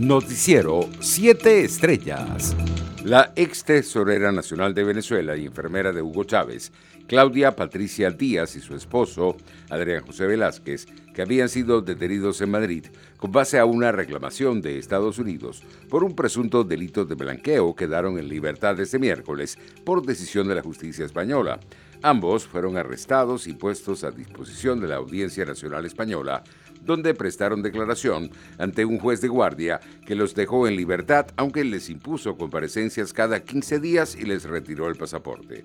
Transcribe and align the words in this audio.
Noticiero 0.00 0.88
7 0.98 1.62
Estrellas. 1.62 2.56
La 3.04 3.34
ex 3.36 3.64
tesorera 3.64 4.32
nacional 4.32 4.72
de 4.72 4.82
Venezuela 4.82 5.36
y 5.36 5.44
enfermera 5.44 5.92
de 5.92 6.00
Hugo 6.00 6.24
Chávez, 6.24 6.72
Claudia 7.06 7.54
Patricia 7.54 8.10
Díaz 8.10 8.56
y 8.56 8.60
su 8.60 8.74
esposo, 8.74 9.36
Adrián 9.68 10.02
José 10.06 10.26
Velázquez, 10.26 10.86
que 11.12 11.20
habían 11.20 11.50
sido 11.50 11.82
detenidos 11.82 12.40
en 12.40 12.50
Madrid 12.50 12.86
con 13.18 13.30
base 13.30 13.58
a 13.58 13.66
una 13.66 13.92
reclamación 13.92 14.62
de 14.62 14.78
Estados 14.78 15.18
Unidos 15.18 15.62
por 15.90 16.02
un 16.02 16.16
presunto 16.16 16.64
delito 16.64 17.04
de 17.04 17.16
blanqueo, 17.16 17.74
quedaron 17.74 18.18
en 18.18 18.30
libertad 18.30 18.80
este 18.80 18.98
miércoles 18.98 19.58
por 19.84 20.06
decisión 20.06 20.48
de 20.48 20.54
la 20.54 20.62
justicia 20.62 21.04
española. 21.04 21.60
Ambos 22.00 22.46
fueron 22.46 22.78
arrestados 22.78 23.46
y 23.46 23.52
puestos 23.52 24.04
a 24.04 24.10
disposición 24.10 24.80
de 24.80 24.88
la 24.88 24.96
Audiencia 24.96 25.44
Nacional 25.44 25.84
Española, 25.84 26.42
donde 26.84 27.14
prestaron 27.14 27.62
declaración 27.62 28.30
ante 28.58 28.84
un 28.84 28.98
juez 28.98 29.20
de 29.20 29.28
guardia 29.28 29.80
que 30.06 30.14
los 30.14 30.34
dejó 30.34 30.66
en 30.66 30.76
libertad, 30.76 31.26
aunque 31.36 31.64
les 31.64 31.90
impuso 31.90 32.36
comparecencias 32.36 33.12
cada 33.12 33.40
15 33.40 33.80
días 33.80 34.16
y 34.16 34.24
les 34.24 34.44
retiró 34.44 34.88
el 34.88 34.96
pasaporte. 34.96 35.64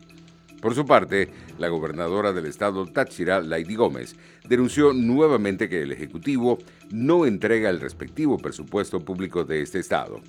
Por 0.61 0.73
su 0.73 0.85
parte, 0.85 1.29
la 1.59 1.67
gobernadora 1.67 2.33
del 2.33 2.47
estado 2.47 2.87
Táchira, 2.87 3.39
Lady 3.41 3.75
Gómez, 3.75 4.15
denunció 4.47 4.93
nuevamente 4.93 5.69
que 5.69 5.83
el 5.83 5.91
Ejecutivo 5.91 6.57
no 6.91 7.25
entrega 7.25 7.69
el 7.69 7.79
respectivo 7.79 8.37
presupuesto 8.37 8.99
público 8.99 9.43
de 9.43 9.61
este 9.61 9.79
estado. 9.79 10.21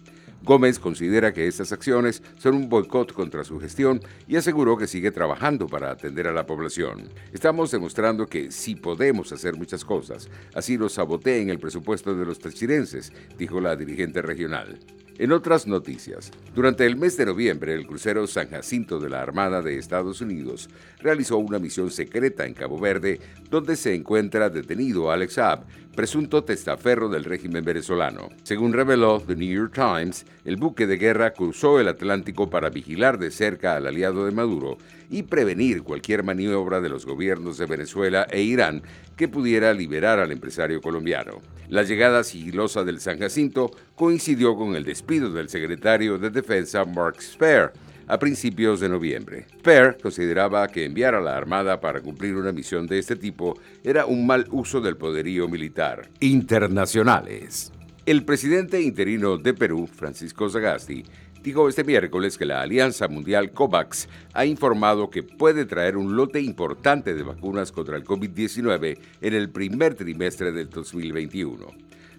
Gómez 0.42 0.78
considera 0.78 1.32
que 1.32 1.46
estas 1.46 1.72
acciones 1.72 2.22
son 2.38 2.54
un 2.54 2.68
boicot 2.68 3.12
contra 3.12 3.44
su 3.44 3.58
gestión 3.58 4.00
y 4.28 4.36
aseguró 4.36 4.76
que 4.76 4.86
sigue 4.86 5.10
trabajando 5.10 5.66
para 5.66 5.90
atender 5.90 6.26
a 6.26 6.32
la 6.32 6.46
población. 6.46 7.08
Estamos 7.32 7.70
demostrando 7.70 8.26
que 8.26 8.50
sí 8.50 8.74
podemos 8.74 9.32
hacer 9.32 9.56
muchas 9.56 9.84
cosas, 9.84 10.28
así 10.54 10.76
lo 10.76 10.88
saboteen 10.88 11.50
el 11.50 11.58
presupuesto 11.58 12.14
de 12.14 12.24
los 12.24 12.38
tachirenses, 12.38 13.12
dijo 13.38 13.60
la 13.60 13.76
dirigente 13.76 14.22
regional. 14.22 14.78
En 15.18 15.32
otras 15.32 15.66
noticias, 15.66 16.30
durante 16.54 16.84
el 16.84 16.96
mes 16.96 17.16
de 17.16 17.24
noviembre, 17.24 17.72
el 17.72 17.86
crucero 17.86 18.26
San 18.26 18.50
Jacinto 18.50 19.00
de 19.00 19.08
la 19.08 19.22
Armada 19.22 19.62
de 19.62 19.78
Estados 19.78 20.20
Unidos 20.20 20.68
realizó 20.98 21.38
una 21.38 21.58
misión 21.58 21.90
secreta 21.90 22.44
en 22.44 22.52
Cabo 22.52 22.78
Verde, 22.78 23.20
donde 23.48 23.76
se 23.76 23.94
encuentra 23.94 24.50
detenido 24.50 25.10
Alex 25.10 25.32
Saab, 25.34 25.64
presunto 25.96 26.44
testaferro 26.44 27.08
del 27.08 27.24
régimen 27.24 27.64
venezolano. 27.64 28.28
Según 28.42 28.74
reveló 28.74 29.22
The 29.26 29.36
New 29.36 29.50
York 29.50 29.72
Times, 29.72 30.26
el 30.44 30.56
buque 30.56 30.86
de 30.86 30.98
guerra 30.98 31.32
cruzó 31.32 31.80
el 31.80 31.88
Atlántico 31.88 32.50
para 32.50 32.68
vigilar 32.68 33.18
de 33.18 33.30
cerca 33.30 33.74
al 33.74 33.86
aliado 33.86 34.26
de 34.26 34.32
Maduro 34.32 34.76
y 35.08 35.22
prevenir 35.22 35.82
cualquier 35.82 36.24
maniobra 36.24 36.82
de 36.82 36.90
los 36.90 37.06
gobiernos 37.06 37.56
de 37.56 37.64
Venezuela 37.64 38.26
e 38.30 38.42
Irán 38.42 38.82
que 39.16 39.28
pudiera 39.28 39.72
liberar 39.72 40.18
al 40.18 40.30
empresario 40.30 40.80
colombiano. 40.80 41.40
La 41.68 41.82
llegada 41.82 42.22
sigilosa 42.22 42.84
del 42.84 43.00
San 43.00 43.18
Jacinto 43.18 43.70
coincidió 43.94 44.54
con 44.54 44.76
el 44.76 44.84
despido 44.84 45.32
del 45.32 45.48
secretario 45.48 46.18
de 46.18 46.30
Defensa 46.30 46.84
Mark 46.84 47.20
Spare 47.20 47.70
a 48.06 48.18
principios 48.18 48.80
de 48.80 48.88
noviembre. 48.88 49.46
Spare 49.58 49.96
consideraba 50.00 50.68
que 50.68 50.84
enviar 50.84 51.14
a 51.14 51.20
la 51.20 51.36
Armada 51.36 51.80
para 51.80 52.00
cumplir 52.00 52.36
una 52.36 52.52
misión 52.52 52.86
de 52.86 52.98
este 52.98 53.16
tipo 53.16 53.58
era 53.82 54.06
un 54.06 54.26
mal 54.26 54.46
uso 54.50 54.80
del 54.80 54.96
poderío 54.96 55.48
militar. 55.48 56.08
Internacionales. 56.20 57.72
El 58.04 58.24
presidente 58.24 58.80
interino 58.80 59.36
de 59.36 59.52
Perú, 59.52 59.88
Francisco 59.92 60.48
Sagasti, 60.48 61.04
dijo 61.46 61.68
este 61.68 61.84
miércoles 61.84 62.36
que 62.38 62.44
la 62.44 62.60
Alianza 62.60 63.06
Mundial 63.06 63.52
COVAX 63.52 64.08
ha 64.32 64.44
informado 64.46 65.10
que 65.10 65.22
puede 65.22 65.64
traer 65.64 65.96
un 65.96 66.16
lote 66.16 66.40
importante 66.40 67.14
de 67.14 67.22
vacunas 67.22 67.70
contra 67.70 67.96
el 67.96 68.02
COVID-19 68.02 68.98
en 69.20 69.32
el 69.32 69.48
primer 69.50 69.94
trimestre 69.94 70.50
del 70.50 70.68
2021. 70.68 71.68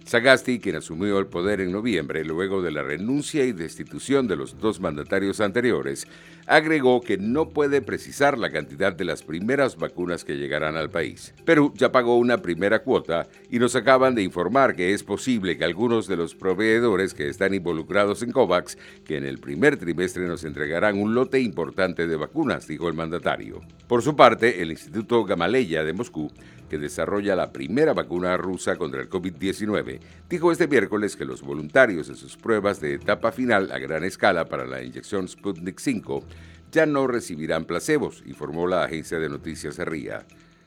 Sagasti, 0.08 0.58
quien 0.58 0.76
asumió 0.76 1.18
el 1.18 1.26
poder 1.26 1.60
en 1.60 1.70
noviembre 1.70 2.24
luego 2.24 2.62
de 2.62 2.70
la 2.70 2.82
renuncia 2.82 3.44
y 3.44 3.52
destitución 3.52 4.26
de 4.26 4.36
los 4.36 4.58
dos 4.58 4.80
mandatarios 4.80 5.38
anteriores, 5.38 6.06
agregó 6.46 7.02
que 7.02 7.18
no 7.18 7.50
puede 7.50 7.82
precisar 7.82 8.38
la 8.38 8.48
cantidad 8.48 8.94
de 8.94 9.04
las 9.04 9.22
primeras 9.22 9.76
vacunas 9.76 10.24
que 10.24 10.38
llegarán 10.38 10.78
al 10.78 10.88
país. 10.88 11.34
Perú 11.44 11.74
ya 11.76 11.92
pagó 11.92 12.16
una 12.16 12.38
primera 12.38 12.78
cuota 12.78 13.28
y 13.50 13.58
nos 13.58 13.76
acaban 13.76 14.14
de 14.14 14.22
informar 14.22 14.74
que 14.74 14.94
es 14.94 15.04
posible 15.04 15.58
que 15.58 15.66
algunos 15.66 16.08
de 16.08 16.16
los 16.16 16.34
proveedores 16.34 17.12
que 17.12 17.28
están 17.28 17.52
involucrados 17.52 18.22
en 18.22 18.32
COVAX, 18.32 18.78
que 19.04 19.18
en 19.18 19.26
el 19.26 19.36
primer 19.36 19.76
trimestre 19.76 20.26
nos 20.26 20.42
entregarán 20.42 20.98
un 20.98 21.14
lote 21.14 21.38
importante 21.38 22.06
de 22.06 22.16
vacunas, 22.16 22.66
dijo 22.66 22.88
el 22.88 22.94
mandatario. 22.94 23.60
Por 23.86 24.00
su 24.00 24.16
parte, 24.16 24.62
el 24.62 24.70
Instituto 24.70 25.22
Gamaleya 25.24 25.84
de 25.84 25.92
Moscú 25.92 26.30
que 26.68 26.78
desarrolla 26.78 27.34
la 27.34 27.52
primera 27.52 27.94
vacuna 27.94 28.36
rusa 28.36 28.76
contra 28.76 29.00
el 29.00 29.08
COVID-19, 29.08 30.00
dijo 30.28 30.52
este 30.52 30.68
miércoles 30.68 31.16
que 31.16 31.24
los 31.24 31.42
voluntarios 31.42 32.08
en 32.08 32.16
sus 32.16 32.36
pruebas 32.36 32.80
de 32.80 32.94
etapa 32.94 33.32
final 33.32 33.72
a 33.72 33.78
gran 33.78 34.04
escala 34.04 34.44
para 34.44 34.66
la 34.66 34.82
inyección 34.82 35.28
Sputnik 35.28 35.78
5 35.78 36.24
ya 36.70 36.86
no 36.86 37.06
recibirán 37.06 37.64
placebos, 37.64 38.22
informó 38.26 38.66
la 38.66 38.84
agencia 38.84 39.18
de 39.18 39.28
noticias 39.28 39.78
RIA. 39.78 40.24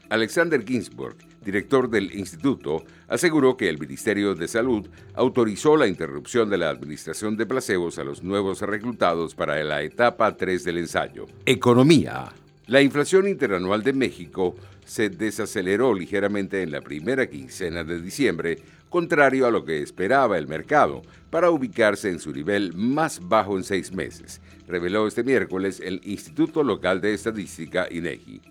Alexander 0.09 0.61
Ginsburg, 0.65 1.15
director 1.41 1.89
del 1.89 2.13
instituto, 2.13 2.83
aseguró 3.07 3.55
que 3.55 3.69
el 3.69 3.79
Ministerio 3.79 4.35
de 4.35 4.49
Salud 4.49 4.89
autorizó 5.13 5.77
la 5.77 5.87
interrupción 5.87 6.49
de 6.49 6.57
la 6.57 6.69
administración 6.69 7.37
de 7.37 7.45
placebos 7.45 7.97
a 7.97 8.03
los 8.03 8.21
nuevos 8.21 8.61
reclutados 8.61 9.35
para 9.35 9.63
la 9.63 9.81
etapa 9.83 10.35
3 10.35 10.65
del 10.65 10.79
ensayo. 10.79 11.27
Economía. 11.45 12.33
La 12.71 12.81
inflación 12.81 13.27
interanual 13.27 13.83
de 13.83 13.91
México 13.91 14.55
se 14.85 15.09
desaceleró 15.09 15.93
ligeramente 15.93 16.61
en 16.61 16.71
la 16.71 16.79
primera 16.79 17.29
quincena 17.29 17.83
de 17.83 18.01
diciembre, 18.01 18.59
contrario 18.87 19.45
a 19.45 19.51
lo 19.51 19.65
que 19.65 19.81
esperaba 19.81 20.37
el 20.37 20.47
mercado, 20.47 21.01
para 21.29 21.51
ubicarse 21.51 22.09
en 22.09 22.19
su 22.19 22.31
nivel 22.31 22.71
más 22.73 23.27
bajo 23.27 23.57
en 23.57 23.65
seis 23.65 23.91
meses, 23.91 24.39
reveló 24.69 25.05
este 25.05 25.21
miércoles 25.21 25.81
el 25.83 25.99
Instituto 26.05 26.63
Local 26.63 27.01
de 27.01 27.13
Estadística 27.13 27.89
INEGI. 27.91 28.41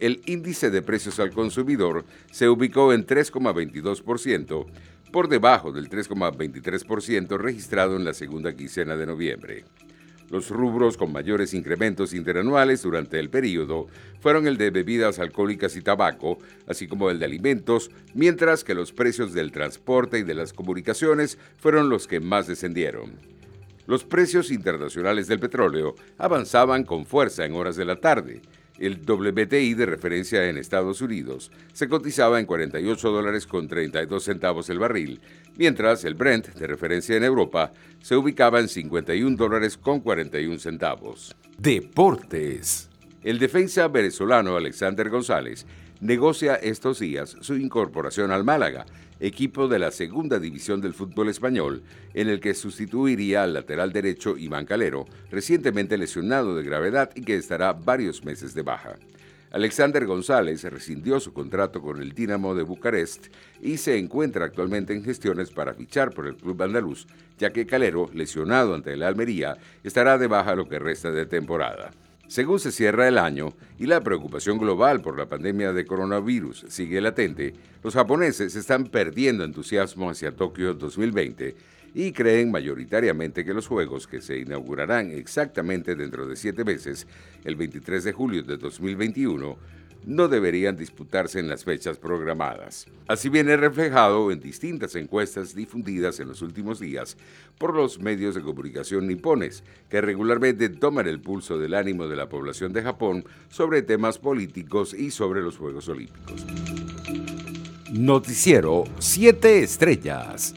El 0.00 0.20
índice 0.26 0.72
de 0.72 0.82
precios 0.82 1.20
al 1.20 1.30
consumidor 1.30 2.04
se 2.32 2.48
ubicó 2.48 2.92
en 2.92 3.06
3,22%, 3.06 4.66
por 5.12 5.28
debajo 5.28 5.70
del 5.70 5.88
3,23% 5.88 7.38
registrado 7.38 7.94
en 7.94 8.04
la 8.04 8.14
segunda 8.14 8.52
quincena 8.52 8.96
de 8.96 9.06
noviembre. 9.06 9.64
Los 10.30 10.48
rubros 10.50 10.96
con 10.96 11.10
mayores 11.10 11.54
incrementos 11.54 12.14
interanuales 12.14 12.82
durante 12.82 13.18
el 13.18 13.30
periodo 13.30 13.88
fueron 14.20 14.46
el 14.46 14.56
de 14.56 14.70
bebidas 14.70 15.18
alcohólicas 15.18 15.74
y 15.74 15.82
tabaco, 15.82 16.38
así 16.68 16.86
como 16.86 17.10
el 17.10 17.18
de 17.18 17.24
alimentos, 17.24 17.90
mientras 18.14 18.62
que 18.62 18.74
los 18.74 18.92
precios 18.92 19.34
del 19.34 19.50
transporte 19.50 20.20
y 20.20 20.22
de 20.22 20.34
las 20.34 20.52
comunicaciones 20.52 21.36
fueron 21.56 21.88
los 21.88 22.06
que 22.06 22.20
más 22.20 22.46
descendieron. 22.46 23.10
Los 23.88 24.04
precios 24.04 24.52
internacionales 24.52 25.26
del 25.26 25.40
petróleo 25.40 25.96
avanzaban 26.16 26.84
con 26.84 27.06
fuerza 27.06 27.44
en 27.44 27.54
horas 27.54 27.74
de 27.74 27.84
la 27.84 27.96
tarde, 27.96 28.40
el 28.80 28.98
WTI 29.06 29.74
de 29.74 29.86
referencia 29.86 30.48
en 30.48 30.56
Estados 30.56 31.02
Unidos 31.02 31.52
se 31.72 31.88
cotizaba 31.88 32.40
en 32.40 32.46
48 32.46 33.10
dólares 33.10 33.46
con 33.46 33.68
32 33.68 34.24
centavos 34.24 34.70
el 34.70 34.78
barril, 34.78 35.20
mientras 35.56 36.04
el 36.04 36.14
Brent 36.14 36.48
de 36.54 36.66
referencia 36.66 37.16
en 37.16 37.24
Europa 37.24 37.72
se 38.00 38.16
ubicaba 38.16 38.58
en 38.58 38.68
51 38.68 39.36
dólares 39.36 39.76
con 39.76 40.00
41 40.00 40.58
centavos. 40.58 41.36
Deportes. 41.58 42.88
El 43.22 43.38
defensa 43.38 43.86
venezolano 43.88 44.56
Alexander 44.56 45.10
González 45.10 45.66
negocia 46.00 46.54
estos 46.54 46.98
días 46.98 47.36
su 47.40 47.56
incorporación 47.56 48.30
al 48.30 48.44
Málaga, 48.44 48.86
equipo 49.20 49.68
de 49.68 49.78
la 49.78 49.90
segunda 49.90 50.38
división 50.38 50.80
del 50.80 50.94
fútbol 50.94 51.28
español, 51.28 51.82
en 52.14 52.28
el 52.28 52.40
que 52.40 52.54
sustituiría 52.54 53.42
al 53.42 53.54
lateral 53.54 53.92
derecho 53.92 54.36
Iván 54.36 54.66
Calero, 54.66 55.06
recientemente 55.30 55.98
lesionado 55.98 56.56
de 56.56 56.62
gravedad 56.62 57.10
y 57.14 57.22
que 57.22 57.36
estará 57.36 57.72
varios 57.72 58.24
meses 58.24 58.54
de 58.54 58.62
baja. 58.62 58.96
Alexander 59.52 60.06
González 60.06 60.62
rescindió 60.62 61.18
su 61.18 61.32
contrato 61.32 61.82
con 61.82 62.00
el 62.00 62.12
Dinamo 62.12 62.54
de 62.54 62.62
Bucarest 62.62 63.26
y 63.60 63.78
se 63.78 63.98
encuentra 63.98 64.44
actualmente 64.44 64.94
en 64.94 65.02
gestiones 65.02 65.50
para 65.50 65.74
fichar 65.74 66.12
por 66.12 66.28
el 66.28 66.36
club 66.36 66.62
andaluz, 66.62 67.06
ya 67.36 67.52
que 67.52 67.66
Calero, 67.66 68.08
lesionado 68.14 68.74
ante 68.74 68.92
el 68.92 69.02
Almería, 69.02 69.56
estará 69.82 70.18
de 70.18 70.28
baja 70.28 70.54
lo 70.54 70.68
que 70.68 70.78
resta 70.78 71.10
de 71.10 71.26
temporada. 71.26 71.90
Según 72.30 72.60
se 72.60 72.70
cierra 72.70 73.08
el 73.08 73.18
año 73.18 73.54
y 73.76 73.86
la 73.86 74.02
preocupación 74.02 74.56
global 74.56 75.00
por 75.00 75.18
la 75.18 75.28
pandemia 75.28 75.72
de 75.72 75.84
coronavirus 75.84 76.64
sigue 76.68 77.00
latente, 77.00 77.54
los 77.82 77.94
japoneses 77.94 78.54
están 78.54 78.84
perdiendo 78.84 79.42
entusiasmo 79.42 80.10
hacia 80.10 80.30
Tokio 80.30 80.74
2020 80.74 81.56
y 81.92 82.12
creen 82.12 82.52
mayoritariamente 82.52 83.44
que 83.44 83.52
los 83.52 83.66
Juegos, 83.66 84.06
que 84.06 84.20
se 84.20 84.38
inaugurarán 84.38 85.10
exactamente 85.10 85.96
dentro 85.96 86.28
de 86.28 86.36
siete 86.36 86.62
meses, 86.62 87.08
el 87.42 87.56
23 87.56 88.04
de 88.04 88.12
julio 88.12 88.44
de 88.44 88.58
2021, 88.58 89.58
no 90.04 90.28
deberían 90.28 90.76
disputarse 90.76 91.38
en 91.38 91.48
las 91.48 91.64
fechas 91.64 91.98
programadas. 91.98 92.86
Así 93.06 93.28
viene 93.28 93.56
reflejado 93.56 94.30
en 94.30 94.40
distintas 94.40 94.94
encuestas 94.94 95.54
difundidas 95.54 96.20
en 96.20 96.28
los 96.28 96.42
últimos 96.42 96.80
días 96.80 97.16
por 97.58 97.74
los 97.74 97.98
medios 97.98 98.34
de 98.34 98.42
comunicación 98.42 99.06
nipones, 99.06 99.62
que 99.88 100.00
regularmente 100.00 100.68
toman 100.68 101.06
el 101.06 101.20
pulso 101.20 101.58
del 101.58 101.74
ánimo 101.74 102.08
de 102.08 102.16
la 102.16 102.28
población 102.28 102.72
de 102.72 102.82
Japón 102.82 103.24
sobre 103.48 103.82
temas 103.82 104.18
políticos 104.18 104.94
y 104.94 105.10
sobre 105.10 105.42
los 105.42 105.56
Juegos 105.56 105.88
Olímpicos. 105.88 106.46
Noticiero 107.92 108.84
7 108.98 109.62
Estrellas. 109.62 110.54